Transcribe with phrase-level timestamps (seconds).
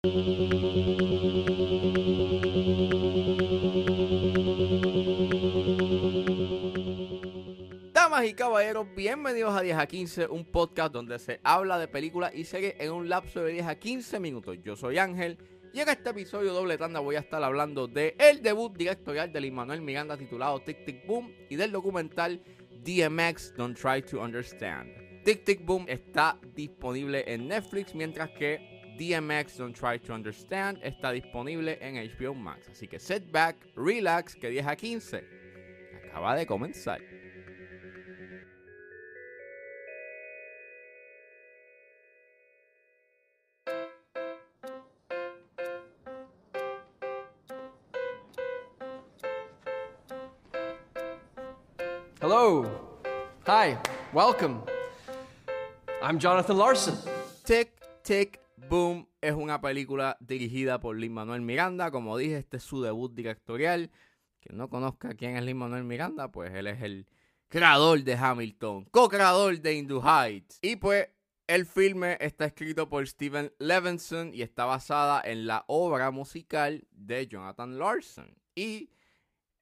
[0.00, 0.12] Damas
[8.24, 12.44] y caballeros, bienvenidos a 10 a 15, un podcast donde se habla de películas y
[12.44, 14.56] series en un lapso de 10 a 15 minutos.
[14.62, 15.36] Yo soy Ángel
[15.74, 19.40] y en este episodio doble tanda voy a estar hablando de el debut directorial de
[19.40, 22.40] Lin-Manuel Miranda titulado Tic Tic Boom y del documental
[22.84, 24.92] DMX Don't Try to Understand.
[25.24, 31.12] Tic Tic Boom está disponible en Netflix mientras que DMX Don't Try to Understand está
[31.12, 32.68] disponible en HBO Max.
[32.68, 35.24] Así que set back, relax, que 10 a 15
[36.08, 37.00] acaba de comenzar.
[52.20, 52.66] Hello.
[53.46, 53.78] Hi.
[54.12, 54.60] Welcome.
[56.02, 56.98] I'm Jonathan Larson.
[57.44, 57.70] Tic
[58.02, 61.90] Tic Boom es una película dirigida por Lin Manuel Miranda.
[61.90, 63.90] Como dije, este es su debut directorial.
[64.40, 67.06] Quien no conozca quién es Lin Manuel Miranda, pues él es el
[67.48, 70.58] creador de Hamilton, co-creador de Into Heights.
[70.62, 71.08] Y pues
[71.46, 77.26] el filme está escrito por Steven Levinson y está basada en la obra musical de
[77.26, 78.36] Jonathan Larson.
[78.54, 78.90] Y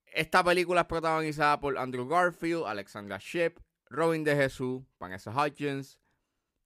[0.06, 6.00] esta película es protagonizada por Andrew Garfield, Alexandra Shipp, Robin de Jesús, Vanessa Hudgens,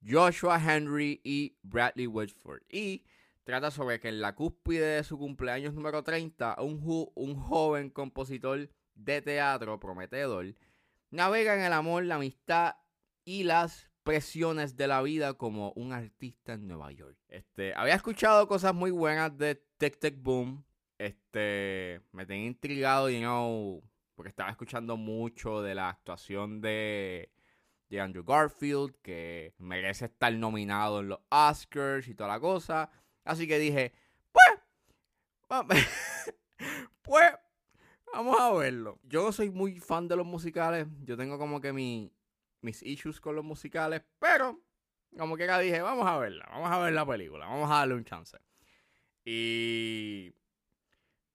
[0.06, 2.62] Joshua Henry y Bradley Whitford.
[2.70, 3.04] Y
[3.44, 7.90] trata sobre que en la cúspide de su cumpleaños número 30, un, ju- un joven
[7.90, 10.54] compositor de teatro prometedor
[11.10, 12.74] navega en el amor, la amistad
[13.24, 17.16] y las presiones de la vida como un artista en Nueva York.
[17.28, 20.64] Este, había escuchado cosas muy buenas de Tic Tic Boom.
[20.98, 23.82] Este, me tenía intrigado, you know,
[24.14, 27.30] porque estaba escuchando mucho de la actuación de,
[27.90, 32.88] de Andrew Garfield, que merece estar nominado en los Oscars y toda la cosa.
[33.24, 33.92] Así que dije,
[34.32, 35.50] pues,
[37.02, 37.32] pues,
[38.12, 39.00] vamos a verlo.
[39.02, 40.86] Yo no soy muy fan de los musicales.
[41.02, 42.12] Yo tengo como que mi,
[42.60, 44.60] mis issues con los musicales, pero
[45.18, 47.94] como que acá dije, vamos a verla, vamos a ver la película, vamos a darle
[47.94, 48.38] un chance.
[49.24, 50.32] Y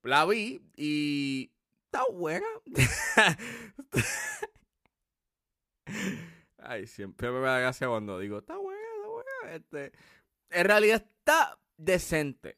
[0.03, 1.51] la vi y
[1.85, 2.47] está buena.
[6.67, 9.55] Ay, siempre me da gracia cuando digo, está buena, está buena.
[9.55, 9.91] Este,
[10.49, 12.57] en realidad está decente.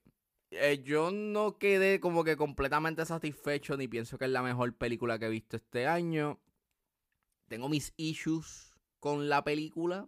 [0.51, 5.19] Eh, yo no quedé como que completamente satisfecho ni pienso que es la mejor película
[5.19, 6.39] que he visto este año.
[7.49, 10.07] Tengo mis issues con la película.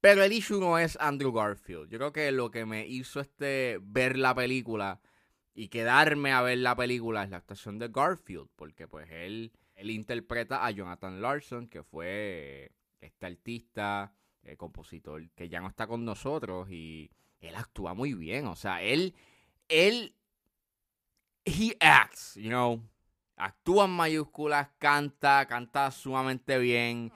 [0.00, 1.88] Pero el issue no es Andrew Garfield.
[1.88, 5.00] Yo creo que lo que me hizo este ver la película
[5.54, 8.48] y quedarme a ver la película es la actuación de Garfield.
[8.56, 12.72] Porque pues él, él interpreta a Jonathan Larson, que fue
[13.04, 16.70] este artista, eh, compositor, que ya no está con nosotros.
[16.70, 17.10] Y
[17.40, 18.46] él actúa muy bien.
[18.46, 19.14] O sea, él,
[19.68, 20.14] él,
[21.44, 22.82] he acts, you know.
[23.36, 27.12] Actúa en mayúsculas, canta, canta sumamente bien.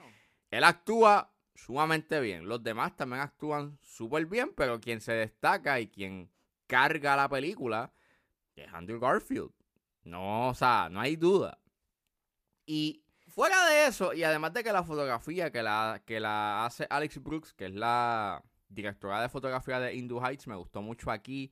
[0.51, 2.47] Él actúa sumamente bien.
[2.47, 6.29] Los demás también actúan súper bien, pero quien se destaca y quien
[6.67, 7.93] carga la película
[8.55, 9.51] es Andrew Garfield.
[10.03, 11.59] No, o sea, no hay duda.
[12.65, 13.03] Y
[13.39, 17.23] fuera de eso, y además de que la fotografía que la, que la hace Alex
[17.23, 21.49] Brooks, que es la directora de fotografía de Indu Heights, me gustó mucho aquí.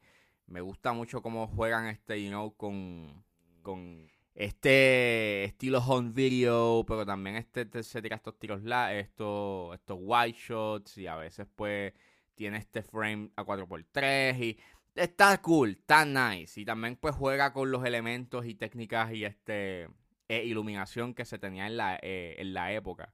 [0.47, 3.23] Me gusta mucho cómo juegan este, you know, con,
[3.61, 4.05] con
[4.35, 9.97] este estilo home video, pero también este, este se tira estos tiros la, estos, estos
[10.01, 11.93] wide shots y a veces pues
[12.35, 14.59] tiene este frame a 4x3 y
[14.93, 19.87] está cool, está nice y también pues juega con los elementos y técnicas y este
[20.27, 23.13] e iluminación que se tenía en la, eh, en la época.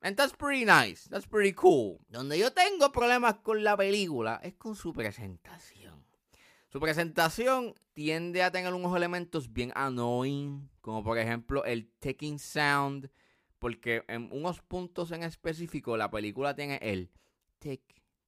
[0.00, 1.98] And that's pretty nice, that's pretty cool.
[2.08, 6.04] Donde yo tengo problemas con la película es con su presentación.
[6.68, 13.10] Su presentación tiende a tener unos elementos bien annoying, como por ejemplo el ticking sound,
[13.58, 17.10] porque en unos puntos en específico la película tiene el
[17.58, 17.80] tic,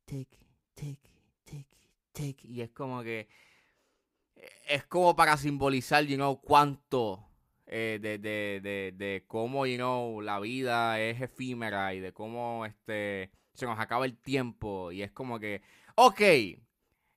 [0.07, 0.29] tic,
[0.75, 1.01] tic,
[1.45, 1.67] tic,
[2.13, 3.29] tic, y es como que
[4.67, 7.28] es como para simbolizar, you know, cuánto
[7.71, 12.65] eh, de, de, de, de cómo, you know, la vida es efímera y de cómo
[12.67, 15.63] este se nos acaba el tiempo y es como que,
[15.97, 16.21] ok,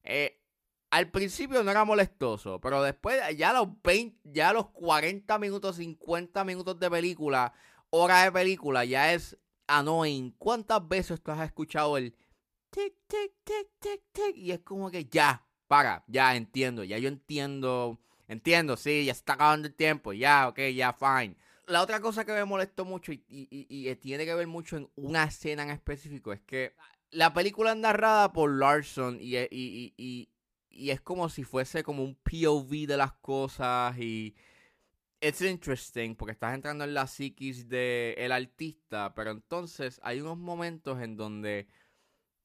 [0.03, 0.41] eh,
[0.89, 6.43] al principio no era molestoso, pero después ya los 20, ya los 40 minutos, 50
[6.43, 7.53] minutos de película,
[7.89, 9.37] hora de película, ya es
[9.67, 10.31] annoying.
[10.37, 12.13] ¿Cuántas veces tú has escuchado el
[12.71, 14.35] tic, tic, tic, tic?
[14.35, 19.19] Y es como que ya, para, ya entiendo, ya yo entiendo, entiendo, sí, ya se
[19.19, 21.35] está acabando el tiempo, ya, ok, ya, fine.
[21.67, 24.89] La otra cosa que me molestó mucho y, y- y- tiene que ver mucho en
[24.95, 26.73] una escena en específico es que
[27.11, 29.35] la película es narrada por Larson y,
[30.69, 34.35] y es como si fuese como un POV de las cosas y
[35.21, 40.37] it's interesting porque estás entrando en la psiquis del el artista, pero entonces hay unos
[40.37, 41.67] momentos en donde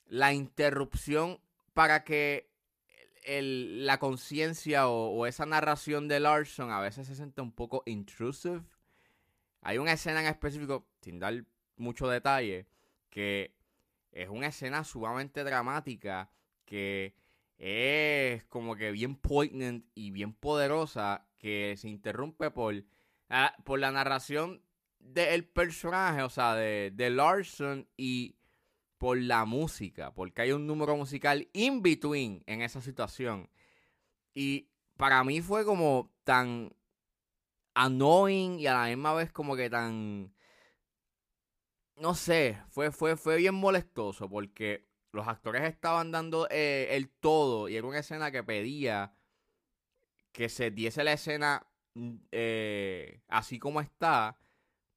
[0.07, 1.41] la interrupción
[1.75, 2.51] para que
[3.27, 8.63] la conciencia o, o, esa narración de Larson a veces se siente un poco intrusive.
[9.63, 11.45] Hay una escena en específico, sin dar
[11.77, 12.67] mucho detalle,
[13.11, 13.55] que
[14.13, 16.31] es una escena sumamente dramática
[16.65, 17.15] que
[17.59, 22.75] es como que bien poignant y bien poderosa que se interrumpe por,
[23.65, 24.63] por la narración
[24.99, 28.37] del personaje, o sea, de, de, Larson y
[28.99, 33.51] por la música, porque hay un número musical in between en esa situación.
[34.35, 36.75] Y para mí fue como tan
[37.75, 40.33] annoying y a la misma vez como que tan
[41.97, 47.69] no sé, fue, fue, fue bien molestoso porque los actores estaban dando eh, el todo
[47.69, 49.15] y era una escena que pedía
[50.33, 54.37] que se diese la escena mm, eh, así como está,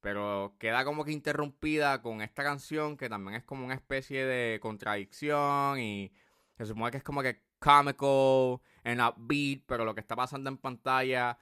[0.01, 4.59] pero queda como que interrumpida con esta canción que también es como una especie de
[4.59, 6.11] contradicción y
[6.57, 10.57] se supone que es como que comical and upbeat, pero lo que está pasando en
[10.57, 11.37] pantalla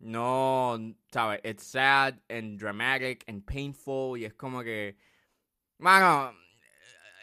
[0.00, 0.78] no,
[1.12, 1.40] ¿sabes?
[1.44, 4.96] It's sad and dramatic and painful y es como que,
[5.78, 6.34] mano,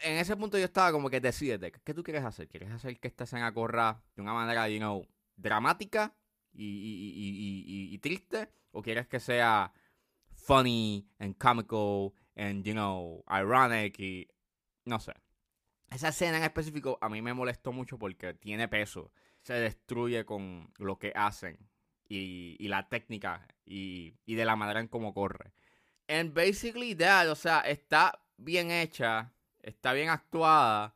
[0.04, 2.48] en ese punto yo estaba como que decídete, ¿qué tú quieres hacer?
[2.48, 6.14] ¿Quieres hacer que esta escena corra de una manera, you know, dramática
[6.52, 8.48] y, y, y, triste?
[8.70, 9.72] ¿O quieres que sea
[10.48, 14.26] funny and comical and, you know, ironic y
[14.86, 15.12] no sé?
[15.90, 19.12] Esa escena en específico a mí me molestó mucho porque tiene peso.
[19.42, 21.58] Se destruye con lo que hacen
[22.08, 25.52] y, la técnica y, de la manera en cómo corre.
[26.08, 30.94] And basically that, o sea, está bien hecha, está bien actuada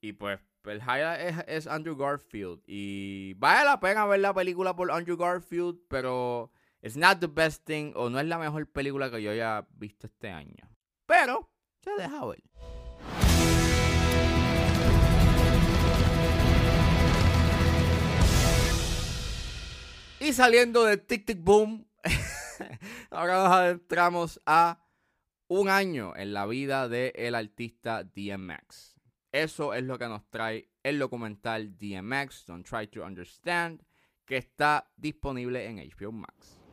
[0.00, 4.90] y pues el highlight es, Andrew Garfield y vale la pena ver la película por
[4.90, 6.50] Andrew Garfield, pero
[6.84, 10.06] it's not the best thing o no es la mejor película que yo haya visto
[10.06, 10.68] este año.
[11.06, 11.50] Pero
[11.80, 12.42] se deja ver.
[20.20, 21.86] Y saliendo de Tic Tic Boom,
[23.10, 24.78] ahora nos adentramos a
[25.48, 28.96] un año en la vida del artista DMX.
[29.32, 33.82] Eso es lo que nos trae el documental DMX, Don't Try to Understand,
[34.26, 36.63] que está disponible en HBO Max.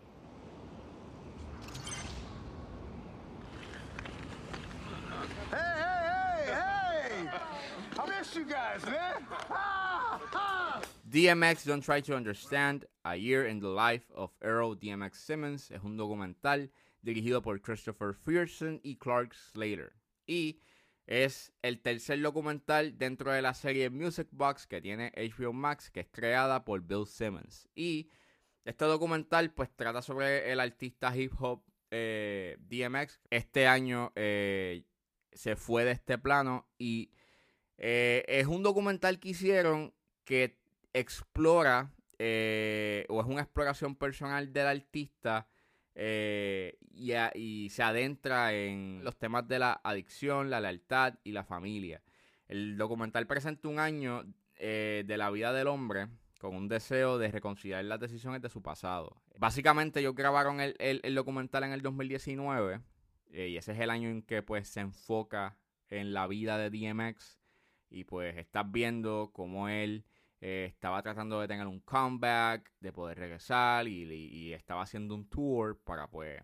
[11.09, 15.83] DMX Don't Try to Understand, A Year in the Life of Earl DMX Simmons es
[15.83, 19.91] un documental dirigido por Christopher Pearson y Clark Slater.
[20.25, 20.61] Y
[21.07, 25.99] es el tercer documental dentro de la serie Music Box que tiene HBO Max, que
[25.99, 27.67] es creada por Bill Simmons.
[27.75, 28.09] Y
[28.63, 33.19] este documental pues trata sobre el artista hip hop eh, DMX.
[33.29, 34.85] Este año eh,
[35.33, 37.11] se fue de este plano y
[37.83, 39.91] eh, es un documental que hicieron
[40.23, 40.59] que
[40.93, 45.47] explora eh, o es una exploración personal del artista
[45.95, 52.03] eh, y, se adentra en los temas de la adicción, la lealtad y la familia.
[52.47, 54.25] El documental presenta un año
[54.59, 56.07] de la vida del hombre
[56.39, 59.23] con un deseo de reconciliar las decisiones de su pasado.
[59.39, 62.79] Básicamente ellos grabaron el, el documental en el 2019
[63.31, 65.57] y ese es el año en que pues se enfoca
[65.89, 67.40] en la vida de DMX
[67.91, 70.05] y pues estás viendo cómo él
[70.39, 75.79] eh, estaba tratando de tener un comeback, de poder regresar y, estaba haciendo un tour
[75.83, 76.41] para pues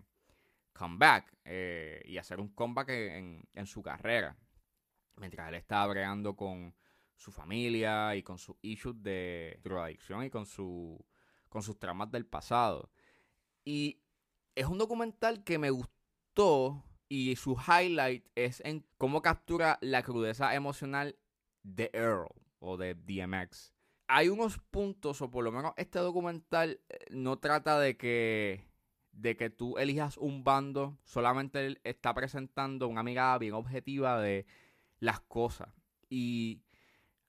[0.74, 4.38] comeback eh, y hacer un comeback en, en, su carrera.
[5.16, 6.76] Mientras él estaba bregando con
[7.16, 11.04] su familia y con sus issues de drogadicción y con, su,
[11.50, 12.92] con sus traumas del pasado.
[13.66, 14.04] Y
[14.54, 20.54] es un documental que me gustó y su highlight es en cómo captura la crudeza
[20.54, 21.18] emocional
[21.76, 23.74] de Earl o de DMX
[24.08, 28.66] hay unos puntos, o por lo menos este documental eh, no trata de que,
[29.12, 34.46] de que tú elijas un bando, solamente está presentando una mirada bien objetiva de
[35.00, 35.70] las cosas.
[36.10, 36.62] Y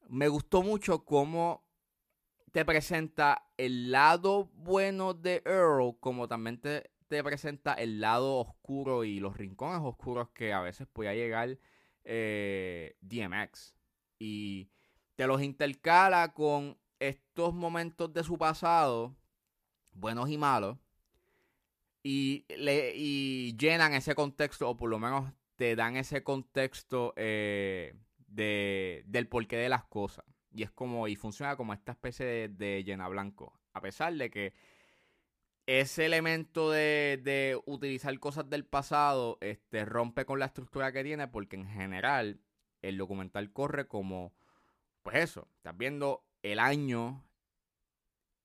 [0.08, 1.64] me gustó mucho cómo
[2.52, 9.18] te presenta el lado bueno de Earl, como también te, presenta el lado oscuro y
[9.18, 11.58] los rincones oscuros que a veces puede llegar
[12.04, 13.77] eh, DMX.
[14.18, 14.68] Y
[15.16, 19.14] te los intercala con estos momentos de su pasado,
[19.92, 20.78] buenos y malos,
[22.02, 27.94] y, le, y llenan ese contexto, o por lo menos te dan ese contexto eh,
[28.26, 30.24] de, del porqué de las cosas.
[30.52, 33.60] y es como, y funciona como esta especie de, de llena blanco.
[33.72, 34.54] A pesar de que
[35.66, 41.28] ese elemento de, de, utilizar cosas del pasado este, rompe con la estructura que tiene,
[41.28, 42.40] porque en general
[42.88, 44.34] el documental corre como,
[45.02, 47.24] pues eso, estás viendo el año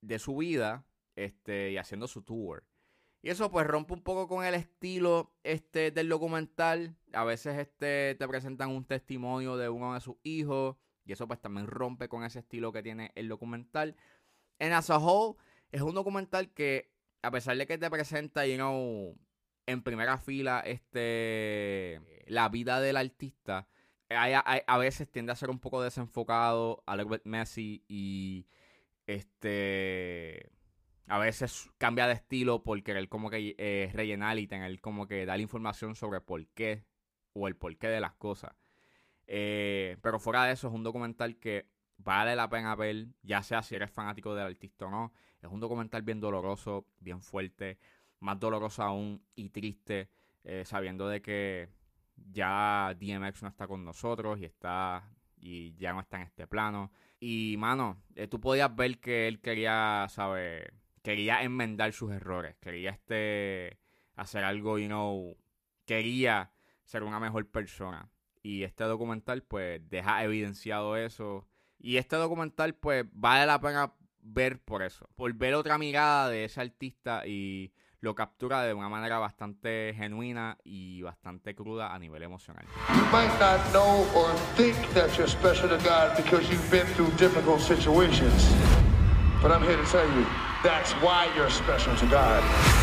[0.01, 0.85] de su vida
[1.15, 2.65] este, y haciendo su tour.
[3.21, 6.97] Y eso pues rompe un poco con el estilo este, del documental.
[7.13, 10.75] A veces este, te presentan un testimonio de uno de sus hijos.
[11.05, 13.95] Y eso pues también rompe con ese estilo que tiene el documental.
[14.59, 15.37] En As a Whole
[15.71, 19.17] es un documental que a pesar de que te presenta, you
[19.65, 23.69] en primera fila este, la vida del artista,
[24.09, 28.47] a veces tiende a ser un poco desenfocado, a bit Messi y
[29.07, 30.51] este
[31.07, 35.25] a veces cambia de estilo por querer como que eh, rellenar y tener como que
[35.25, 36.85] dar información sobre por qué
[37.33, 38.55] o el porqué de las cosas.
[39.27, 41.67] Eh, pero fuera de eso es un documental que
[41.97, 45.13] vale la pena ver, ya sea si eres fanático del artista o no.
[45.41, 47.77] Es un documental bien doloroso, bien fuerte,
[48.19, 50.09] más doloroso aún y triste,
[50.43, 51.69] eh, sabiendo de que
[52.15, 56.91] ya DMX no está con nosotros y está y ya no está en este plano.
[57.19, 60.71] Y mano, tú podías ver que él quería, ¿sabes?
[61.03, 63.77] quería enmendar sus errores, quería este
[64.15, 65.37] hacer algo, you know,
[65.85, 66.51] quería
[66.85, 68.09] ser una mejor persona.
[68.41, 71.47] Y este documental pues deja evidenciado eso.
[71.77, 76.45] Y este documental pues vale la pena ver por eso, por ver otra mirada de
[76.45, 82.21] ese artista y lo captura de una manera bastante genuina y bastante cruda a nivel
[82.21, 82.65] emocional.
[82.93, 87.11] You might not know or think that you're special to God because you've been through
[87.17, 88.51] difficult situations.
[89.41, 90.25] But I'm here to tell you
[90.63, 92.82] That's why you're special to God.